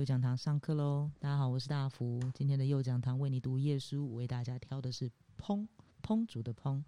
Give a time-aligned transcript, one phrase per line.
[0.00, 1.10] 右讲堂上课喽！
[1.18, 2.18] 大家好，我是大福。
[2.32, 5.68] 今天的右讲堂为你读页书，为大家挑的是《烹
[6.02, 6.78] 烹煮的烹》，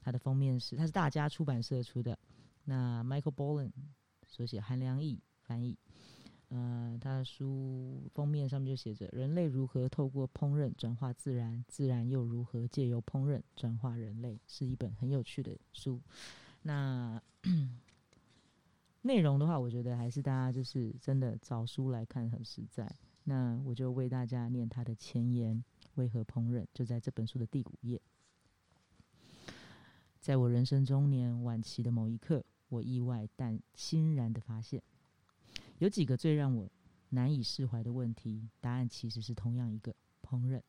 [0.00, 2.18] 它的封面是它是大家出版社出的。
[2.64, 3.70] 那 Michael Bolin
[4.26, 5.76] 所写，韩良义翻译。
[6.48, 16.00] 呃，他的书封面上面就写着：“人类如何透过烹饪转化自然，自然又如何借由烹饪转化人类？”是一本很有趣的书。
[16.62, 17.22] 那
[19.02, 22.92] 内容的话，我觉得还是大家就是真的找书来看很实在。
[23.24, 25.62] 那我就为大家念他的前言：
[25.94, 26.66] 为何烹饪？
[26.74, 28.00] 就在这本书的第五页。
[30.20, 34.82] 在我人生中年晚期的某一刻，我意外但欣然的发现，
[35.78, 36.70] 有几个最让我
[37.10, 40.60] 难以释怀的问题，答案其实是同样一个：烹饪。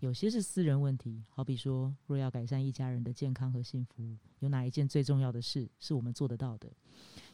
[0.00, 6.72] 有些是私人问题，好比说，若要改善一家人的健康和幸福，有哪一件最重要的事是我们做得到的？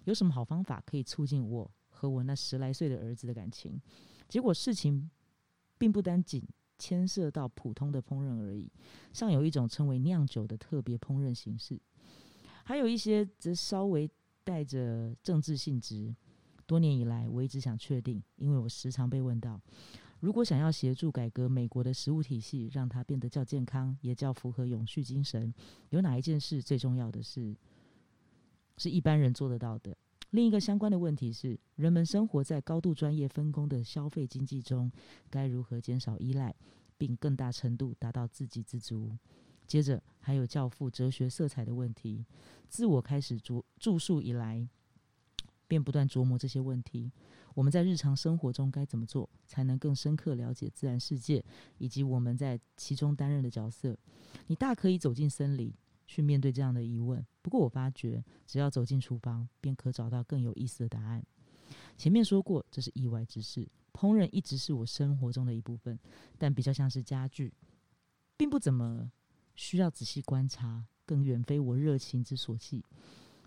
[0.05, 3.80] 有什么好方法可以促进我和我那十来岁的儿子的感情？
[4.28, 5.11] 结果事情
[5.78, 6.42] 并不单仅
[6.78, 8.70] 牵涉到普通的烹饪而已，
[9.12, 11.80] 尚有一种称为酿酒的特别烹饪形式，
[12.64, 14.11] 还有一些则稍微
[14.42, 16.14] 带着政治性质。
[16.67, 19.61] 多年以来，我一直想确定，因为我时常被问到。
[20.20, 25.53] 如果想要协助改革美国的食物体系，让它变得较健康，也较符合永续精神，
[25.91, 27.55] 有哪一件事最重要的是，
[28.77, 29.97] 是一般人做得到的？
[30.31, 34.91] 另一个相关的问题是，人们生活在高度专业分工的消费经济中，
[35.29, 36.55] 该如何减少依赖，
[36.97, 39.17] 并更大程度达到自给自足？
[39.67, 42.25] 接着还有教父哲学色彩的问题。
[42.69, 44.69] 自我开始著著述以来。
[45.69, 47.11] 便不断琢磨这些问题：
[47.55, 51.42] 我们在日常生活中该怎么做，才能更深刻了解自然世界，
[51.79, 53.97] 以及我们在其中担任的角色？
[54.48, 55.73] 你大可以走进森林
[56.07, 57.25] 去面对这样的疑问。
[57.43, 61.23] 不过，我发觉只要走进厨房，便可找到更有意思的答案。
[61.98, 63.69] 前面说过，这是意外之事。
[63.93, 65.98] 烹饪一直是我生活中的一部分，
[66.39, 67.53] 但比较像是家具，
[68.37, 69.11] 并不怎么
[69.55, 72.85] 需要仔细观察，更远非我热情之所系。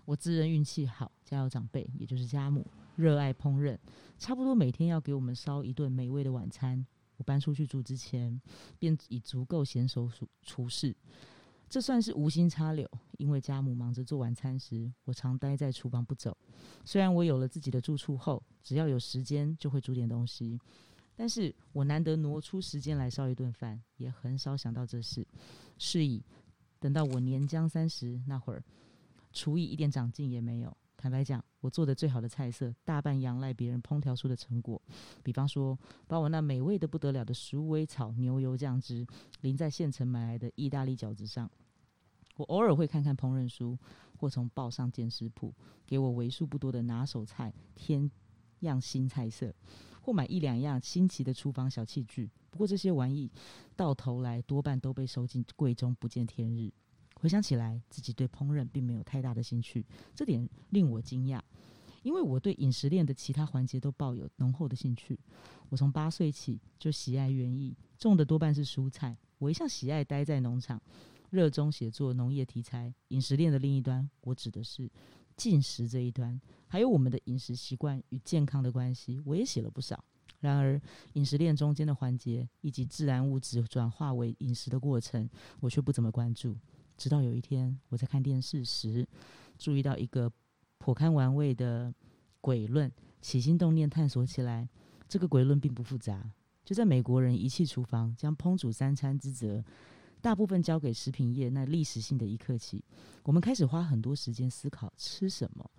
[0.04, 2.64] 我自认运气好，家有长辈，也就是家母，
[2.94, 3.76] 热爱烹饪，
[4.18, 6.86] 差不多每天要给我们烧一顿美味的晚餐。
[7.16, 8.40] 我搬出去住之前，
[8.78, 10.94] 便已足够娴熟厨厨事，
[11.68, 12.88] 这算是无心插柳。
[13.18, 16.36] 因为家母忙着做晚餐时，我常待在厨房不走。
[16.84, 20.60] 虽然我有了自己的住处后，只要有时间就会煮点东西，
[21.14, 25.26] 但是我难得挪出时间来烧一顿饭，也很少想到这事。
[25.78, 26.22] 是以
[26.78, 28.62] 等到我年将三十那会儿。
[29.32, 30.74] 厨艺一点长进也没有。
[31.06, 34.82] 坦白讲，我做的最好的菜色，大半仰赖别人烹调出的成果。
[35.22, 35.78] 比方说，
[36.08, 39.06] 把我那美味的不得了的鼠尾草牛油酱汁
[39.42, 41.48] 淋在现成买来的意大利饺子上。
[42.34, 43.78] 我偶尔会看看烹饪书，
[44.16, 45.54] 或从报上见食谱，
[45.86, 48.10] 给我为数不多的拿手菜添
[48.62, 49.54] 样新菜色，
[50.02, 52.28] 或买一两样新奇的厨房小器具。
[52.50, 53.30] 不过这些玩意
[53.76, 56.72] 到头来多半都被收进柜中，不见天日。
[57.20, 59.84] 回想起来，自己对烹饪并没有太大的兴趣，
[60.14, 61.40] 这点令我惊讶，
[62.02, 65.18] 因为我对饮食链的其他环节都抱有浓厚的兴趣。
[65.70, 69.16] 我从八岁起就喜爱园艺，种的多半是蔬菜。
[69.38, 70.80] 我一向喜爱待在农场，
[71.30, 72.94] 热衷写作农业题材。
[73.08, 74.88] 饮食链的另一端，我指的是
[75.36, 80.04] 进食这一端，还有我们的饮食习惯与健康的关系，我也写了不少。
[80.40, 80.80] 然而，
[81.14, 85.28] 饮食链中间的环节以及自然物质转化为饮食的过程，
[85.60, 86.54] 我却不怎么关注。
[86.96, 89.06] 直到有一天，我在看电视时，
[89.58, 90.32] 注意到一个
[90.78, 91.94] 颇堪玩味的
[92.40, 92.90] 诡论，
[93.20, 94.68] 起心动念探索起来。
[95.08, 96.28] 这个诡论并不复杂，
[96.64, 99.64] 就在美国人遗弃厨房，将烹煮三餐之责
[100.20, 102.84] 大部分交给食品业那历史性的一刻起，
[103.22, 105.70] 我们开始花很多时间思考吃什么，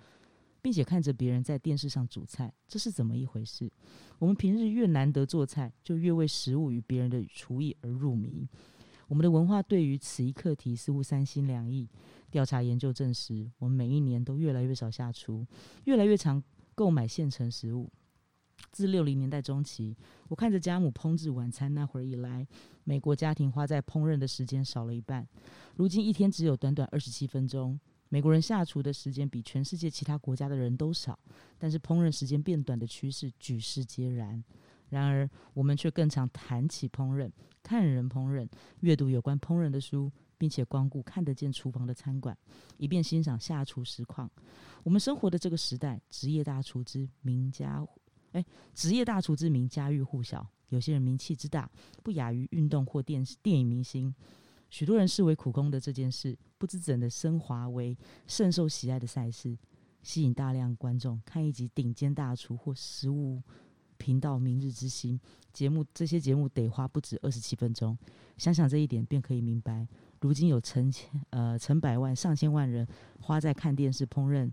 [0.62, 3.70] 并且看着别人在电视上煮菜，这是怎么一回事？
[4.18, 8.48] 我们平日越难得做菜，就越为食物与别人的厨艺而入迷。
[9.08, 11.90] 我们的文化对于此一课题似乎三心两意。
[12.30, 15.46] 调查研究证实，我们每一年都越来越少下厨，
[15.86, 16.44] 越来越常
[16.76, 17.90] 购买现成食物。
[18.72, 19.96] 自六零年代中期，
[20.28, 22.46] 我看着家母烹制晚餐那会儿以来，
[22.84, 25.26] 美国家庭花在烹饪的时间少了一半。
[25.76, 27.80] 如今一天只有短短二十七分钟，
[28.10, 31.18] 美国人下厨的时间比全世界其他国家的人都少，
[31.58, 34.44] 但是烹饪时间变短的趋势举世皆然。
[34.90, 37.30] 然而，我们却更常谈起烹饪。
[37.62, 38.48] 看人烹饪，
[38.80, 42.38] 阅读有关烹饪的书，并且光顾看得见厨房的餐馆，
[42.78, 44.30] 以便欣赏下厨实况。
[44.84, 47.86] 我们生活的这个时代，职业大厨之名家，
[48.32, 50.48] 哎，职业大厨之名家喻户晓。
[50.70, 51.70] 有些人名气之大，
[52.04, 54.14] 不亚于运动或电视电影明星。
[54.70, 57.98] 许多人视为苦工的这件事，不知怎的升华为
[58.28, 59.58] 甚受喜爱的赛事，
[60.04, 63.42] 吸引大量观众看一集顶尖大厨或食物
[63.98, 65.20] 频道《明日之星》
[65.52, 67.98] 节目，这些节目得花不止二十七分钟。
[68.38, 69.88] 想想这一点，便可以明白，
[70.22, 72.88] 如今有成千呃成百万、上千万人
[73.20, 74.52] 花在看电视烹饪，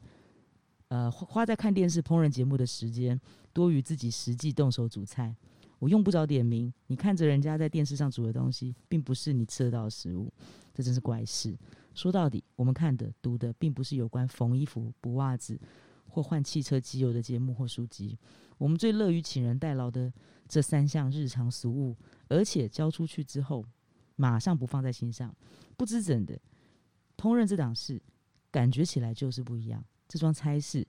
[0.88, 3.20] 呃花在看电视烹饪节目的时间，
[3.52, 5.36] 多于自己实际动手煮菜。
[5.80, 10.32] 我用不着点名，你看着人家在电视上煮的东西，并不是你吃得到的食物，
[10.72, 11.54] 这真是怪事。
[11.92, 15.60] 说到底，我们看的、读的，并不是有关缝衣服、补袜子
[16.14, 18.16] 或换汽车机油的节目或书籍。
[18.56, 20.12] 我们最乐于请人代劳的
[20.46, 21.96] 这三项日常俗务，
[22.28, 23.66] 而且交出去之后，
[24.14, 25.34] 马上不放在心上。
[25.76, 26.40] 不知怎的，
[27.16, 28.00] 烹饪这档事，
[28.52, 29.84] 感觉起来就是不一样。
[30.06, 30.86] 这桩差事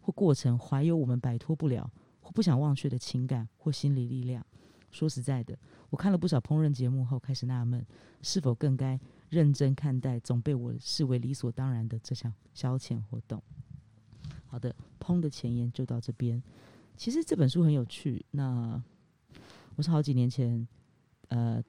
[0.00, 1.90] 或过程，怀有我们摆脱不了。
[2.20, 4.44] 或不想忘却的情感或心理力量。
[4.90, 5.56] 说实在的，
[5.90, 7.86] 我看了不少烹饪节目后，开始纳闷，
[8.20, 13.40] 是否更该认真看待总被我视为理所当然的这项消遣活动。
[14.56, 16.42] 好的，烹的前言就到这边。
[16.96, 18.24] 其实这本书很有趣。
[18.30, 18.82] 那
[19.74, 20.66] 我是好几年前，
[21.28, 21.62] 呃，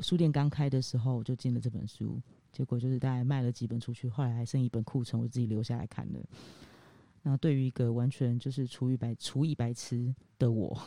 [0.00, 2.18] 书店刚开的时候我就进了这本书，
[2.50, 6.24] 结果就是大概卖了几本出去，后来还剩一本库存，我自己留下来看的。
[7.20, 10.82] 那对于一个完全就是厨艺白厨艺白痴的我，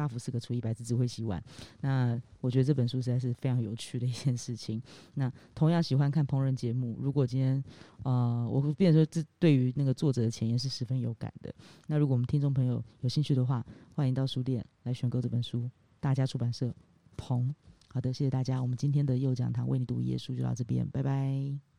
[0.00, 1.42] 大福是个厨艺白痴，只会洗碗。
[1.82, 4.80] 那我觉得这本书实在是非常有趣的一件事情。
[5.12, 7.62] 那同样喜欢看烹饪节目，如果今天
[8.02, 11.54] 呃，我变说这对于那个作者的前言是十分有感的。
[11.86, 13.62] 那如果我们听众朋友有兴趣的话，
[13.94, 15.68] 欢迎到书店来选购这本书。
[16.00, 16.74] 大家出版社，
[17.18, 17.54] 彭。
[17.92, 18.62] 好的，谢谢大家。
[18.62, 21.69] 我们今天的右讲堂为你读一页书就到这边，拜拜。